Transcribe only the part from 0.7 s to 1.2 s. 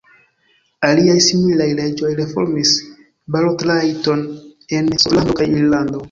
Aliaj